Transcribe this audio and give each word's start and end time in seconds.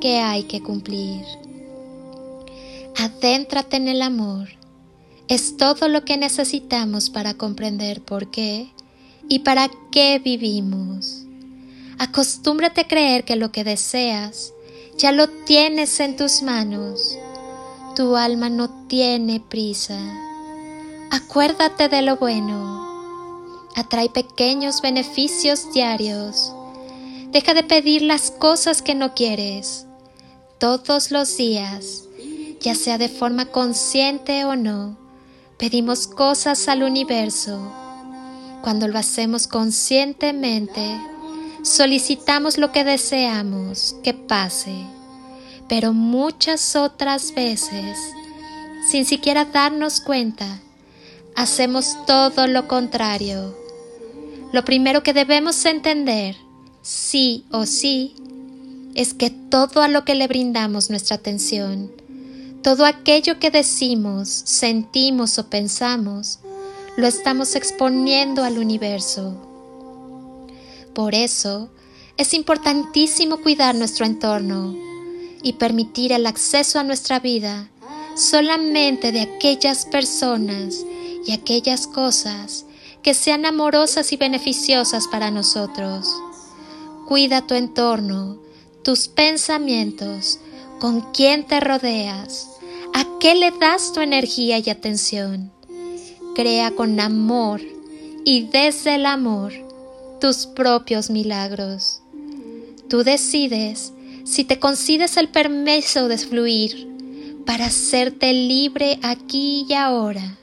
que 0.00 0.18
hay 0.18 0.44
que 0.44 0.62
cumplir. 0.62 1.24
Adéntrate 2.96 3.76
en 3.76 3.88
el 3.88 4.02
amor. 4.02 4.48
Es 5.28 5.56
todo 5.56 5.88
lo 5.88 6.04
que 6.04 6.16
necesitamos 6.16 7.10
para 7.10 7.34
comprender 7.34 8.02
por 8.02 8.30
qué 8.30 8.70
y 9.28 9.40
para 9.40 9.70
qué 9.92 10.18
vivimos. 10.18 11.22
Acostúmbrate 11.98 12.80
a 12.80 12.88
creer 12.88 13.24
que 13.24 13.36
lo 13.36 13.52
que 13.52 13.62
deseas 13.62 14.52
ya 14.98 15.12
lo 15.12 15.28
tienes 15.28 16.00
en 16.00 16.16
tus 16.16 16.42
manos. 16.42 17.16
Tu 17.94 18.16
alma 18.16 18.48
no 18.48 18.86
tiene 18.88 19.38
prisa. 19.40 19.98
Acuérdate 21.10 21.88
de 21.88 22.02
lo 22.02 22.16
bueno. 22.16 23.68
Atrae 23.76 24.08
pequeños 24.08 24.82
beneficios 24.82 25.72
diarios. 25.72 26.52
Deja 27.30 27.54
de 27.54 27.62
pedir 27.62 28.02
las 28.02 28.30
cosas 28.32 28.82
que 28.82 28.94
no 28.94 29.14
quieres 29.14 29.86
todos 30.60 31.10
los 31.10 31.38
días, 31.38 32.04
ya 32.60 32.74
sea 32.74 32.98
de 32.98 33.08
forma 33.08 33.46
consciente 33.46 34.44
o 34.44 34.54
no, 34.56 34.96
pedimos 35.58 36.06
cosas 36.06 36.68
al 36.68 36.82
universo. 36.82 37.58
Cuando 38.62 38.86
lo 38.86 38.98
hacemos 38.98 39.46
conscientemente, 39.46 41.00
solicitamos 41.62 42.58
lo 42.58 42.72
que 42.72 42.84
deseamos 42.84 43.96
que 44.04 44.12
pase, 44.12 44.74
pero 45.66 45.94
muchas 45.94 46.76
otras 46.76 47.34
veces, 47.34 47.98
sin 48.86 49.06
siquiera 49.06 49.46
darnos 49.46 50.02
cuenta, 50.02 50.60
hacemos 51.36 51.96
todo 52.06 52.46
lo 52.46 52.68
contrario. 52.68 53.56
Lo 54.52 54.62
primero 54.66 55.02
que 55.02 55.14
debemos 55.14 55.64
entender, 55.64 56.36
sí 56.82 57.46
o 57.50 57.64
sí, 57.64 58.14
es 58.94 59.14
que 59.14 59.30
todo 59.30 59.82
a 59.82 59.88
lo 59.88 60.04
que 60.04 60.14
le 60.14 60.26
brindamos 60.26 60.90
nuestra 60.90 61.16
atención, 61.16 61.90
todo 62.62 62.84
aquello 62.84 63.38
que 63.38 63.50
decimos, 63.50 64.28
sentimos 64.28 65.38
o 65.38 65.48
pensamos, 65.48 66.40
lo 66.96 67.06
estamos 67.06 67.54
exponiendo 67.56 68.44
al 68.44 68.58
universo. 68.58 69.34
Por 70.94 71.14
eso, 71.14 71.70
es 72.16 72.34
importantísimo 72.34 73.38
cuidar 73.38 73.74
nuestro 73.74 74.04
entorno 74.04 74.74
y 75.42 75.54
permitir 75.54 76.12
el 76.12 76.26
acceso 76.26 76.78
a 76.78 76.84
nuestra 76.84 77.18
vida 77.18 77.70
solamente 78.14 79.12
de 79.12 79.22
aquellas 79.22 79.86
personas 79.86 80.84
y 81.24 81.32
aquellas 81.32 81.86
cosas 81.86 82.66
que 83.02 83.14
sean 83.14 83.46
amorosas 83.46 84.12
y 84.12 84.16
beneficiosas 84.16 85.08
para 85.08 85.30
nosotros. 85.30 86.08
Cuida 87.08 87.46
tu 87.46 87.54
entorno, 87.54 88.38
tus 88.82 89.08
pensamientos, 89.08 90.38
con 90.78 91.12
quién 91.12 91.46
te 91.46 91.60
rodeas, 91.60 92.48
a 92.94 93.06
qué 93.20 93.34
le 93.34 93.50
das 93.50 93.92
tu 93.92 94.00
energía 94.00 94.58
y 94.58 94.70
atención. 94.70 95.52
Crea 96.34 96.70
con 96.70 96.98
amor 96.98 97.60
y 98.24 98.46
desde 98.46 98.94
el 98.94 99.04
amor 99.04 99.52
tus 100.20 100.46
propios 100.46 101.10
milagros. 101.10 102.00
Tú 102.88 103.04
decides 103.04 103.92
si 104.24 104.44
te 104.44 104.58
concedes 104.58 105.16
el 105.18 105.28
permiso 105.28 106.08
de 106.08 106.16
fluir 106.16 106.88
para 107.44 107.66
hacerte 107.66 108.32
libre 108.32 108.98
aquí 109.02 109.66
y 109.68 109.74
ahora. 109.74 110.38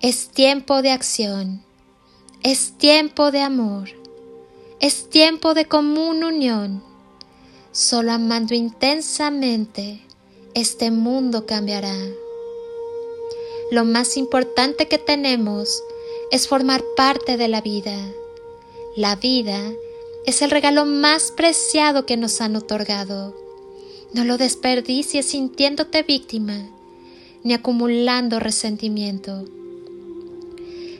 Es 0.00 0.28
tiempo 0.28 0.80
de 0.80 0.92
acción, 0.92 1.62
es 2.42 2.72
tiempo 2.78 3.32
de 3.32 3.40
amor, 3.40 3.90
es 4.78 5.10
tiempo 5.10 5.54
de 5.54 5.66
común 5.66 6.22
unión 6.22 6.89
Solo 7.72 8.10
amando 8.10 8.52
intensamente, 8.54 10.00
este 10.54 10.90
mundo 10.90 11.46
cambiará. 11.46 11.94
Lo 13.70 13.84
más 13.84 14.16
importante 14.16 14.88
que 14.88 14.98
tenemos 14.98 15.80
es 16.32 16.48
formar 16.48 16.82
parte 16.96 17.36
de 17.36 17.46
la 17.46 17.60
vida. 17.60 17.96
La 18.96 19.14
vida 19.14 19.60
es 20.26 20.42
el 20.42 20.50
regalo 20.50 20.84
más 20.84 21.30
preciado 21.30 22.06
que 22.06 22.16
nos 22.16 22.40
han 22.40 22.56
otorgado. 22.56 23.36
No 24.14 24.24
lo 24.24 24.36
desperdicies 24.36 25.26
sintiéndote 25.26 26.02
víctima 26.02 26.68
ni 27.44 27.54
acumulando 27.54 28.40
resentimiento. 28.40 29.44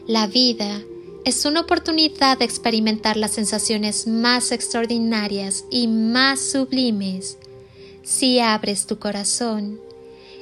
La 0.07 0.29
vida 0.29 0.81
es 1.25 1.45
una 1.45 1.61
oportunidad 1.61 2.39
de 2.39 2.45
experimentar 2.45 3.17
las 3.17 3.33
sensaciones 3.33 4.07
más 4.07 4.53
extraordinarias 4.53 5.65
y 5.71 5.87
más 5.87 6.41
sublimes 6.41 7.39
si 8.03 8.41
abres 8.41 8.87
tu 8.87 8.99
corazón 8.99 9.81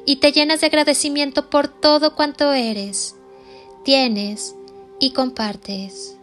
y 0.09 0.17
te 0.17 0.33
llenas 0.33 0.63
de 0.63 0.69
agradecimiento 0.69 1.51
por 1.51 1.69
todo 1.69 2.15
cuanto 2.15 2.55
eres, 2.55 3.15
tienes 3.85 4.55
y 4.99 5.11
compartes. 5.11 6.17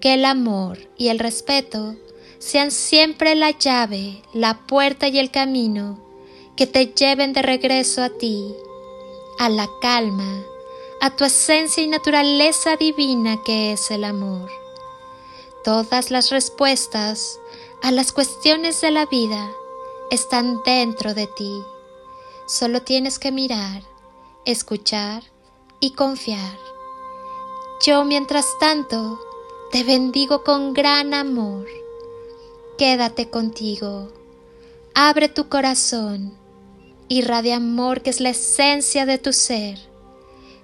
Que 0.00 0.14
el 0.14 0.24
amor 0.24 0.78
y 0.96 1.08
el 1.08 1.18
respeto 1.18 1.96
sean 2.38 2.70
siempre 2.70 3.34
la 3.34 3.50
llave, 3.50 4.22
la 4.32 4.58
puerta 4.68 5.08
y 5.08 5.18
el 5.18 5.32
camino 5.32 5.98
que 6.56 6.68
te 6.68 6.86
lleven 6.86 7.32
de 7.32 7.42
regreso 7.42 8.04
a 8.04 8.10
ti, 8.10 8.54
a 9.40 9.48
la 9.48 9.68
calma, 9.80 10.44
a 11.02 11.10
tu 11.10 11.24
esencia 11.24 11.82
y 11.82 11.88
naturaleza 11.88 12.76
divina 12.76 13.42
que 13.42 13.72
es 13.72 13.90
el 13.90 14.04
amor. 14.04 14.48
Todas 15.64 16.12
las 16.12 16.30
respuestas 16.30 17.40
a 17.82 17.90
las 17.90 18.12
cuestiones 18.12 18.80
de 18.80 18.92
la 18.92 19.06
vida 19.06 19.50
están 20.12 20.62
dentro 20.64 21.12
de 21.12 21.26
ti. 21.26 21.60
Solo 22.46 22.82
tienes 22.82 23.18
que 23.18 23.32
mirar 23.32 23.82
escuchar 24.44 25.24
y 25.80 25.90
confiar. 25.94 26.56
Yo, 27.84 28.04
mientras 28.04 28.46
tanto, 28.60 29.18
te 29.72 29.82
bendigo 29.82 30.44
con 30.44 30.72
gran 30.72 31.14
amor. 31.14 31.66
Quédate 32.78 33.28
contigo. 33.28 34.08
Abre 34.94 35.28
tu 35.28 35.48
corazón. 35.48 36.38
Irradia 37.08 37.56
amor 37.56 38.02
que 38.02 38.10
es 38.10 38.20
la 38.20 38.30
esencia 38.30 39.04
de 39.04 39.18
tu 39.18 39.32
ser. 39.32 39.91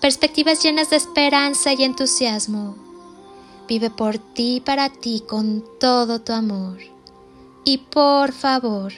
perspectivas 0.00 0.62
llenas 0.62 0.90
de 0.90 0.96
esperanza 0.96 1.72
y 1.72 1.84
entusiasmo. 1.84 2.76
Vive 3.68 3.90
por 3.90 4.18
ti 4.18 4.56
y 4.56 4.60
para 4.60 4.88
ti 4.88 5.22
con 5.26 5.64
todo 5.78 6.20
tu 6.20 6.32
amor. 6.32 6.78
Y 7.64 7.78
por 7.78 8.32
favor, 8.32 8.92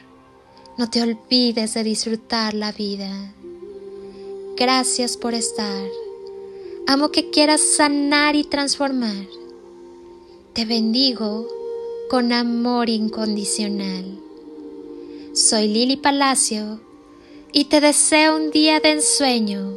no 0.79 0.89
te 0.89 1.03
olvides 1.03 1.75
de 1.75 1.85
disfrutar 1.85 2.55
la 2.55 2.73
vida. 2.73 3.35
Gracias 4.57 5.17
por 5.17 5.35
estar. 5.35 5.85
Amo 6.87 7.11
que 7.11 7.31
quieras 7.31 7.61
sanar 7.61 8.37
y 8.37 8.45
transformar. 8.45 9.27
Te 10.53 10.65
bendigo 10.65 11.47
con 12.09 12.33
amor 12.33 12.89
incondicional. 12.89 14.19
Soy 15.35 15.69
Lili 15.69 15.97
Palacio 15.97 16.81
y 17.53 17.65
te 17.65 17.81
deseo 17.81 18.37
un 18.37 18.51
día 18.51 18.81
de 18.81 18.93
ensueño, 18.93 19.77